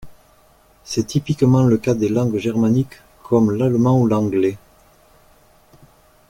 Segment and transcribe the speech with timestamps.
[0.83, 4.57] C'est typiquement le cas des langues germaniques comme l'allemand ou l'anglais.